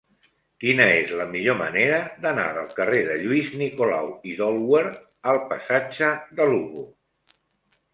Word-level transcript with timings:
Quina 0.61 0.87
és 1.01 1.11
la 1.19 1.27
millor 1.33 1.57
manera 1.59 1.99
d'anar 2.25 2.47
del 2.57 2.73
carrer 2.81 3.03
de 3.11 3.19
Lluís 3.21 3.55
Nicolau 3.63 4.13
i 4.33 4.37
d'Olwer 4.43 4.85
al 5.37 5.43
passatge 5.55 6.15
de 6.41 6.53
Lugo? 6.55 6.93